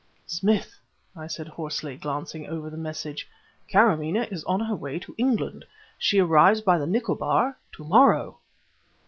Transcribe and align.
"Smith!" 0.25 0.79
I 1.15 1.27
said 1.27 1.47
hoarsely, 1.47 1.95
glancing 1.95 2.47
over 2.47 2.71
the 2.71 2.75
massage, 2.75 3.23
"Kâramaneh 3.71 4.31
is 4.31 4.43
on 4.45 4.59
her 4.61 4.73
way 4.75 4.97
to 4.97 5.13
England. 5.15 5.63
She 5.99 6.17
arrives 6.17 6.61
by 6.61 6.79
the 6.79 6.87
Nicobar 6.87 7.55
to 7.73 7.83
morrow!" 7.83 8.39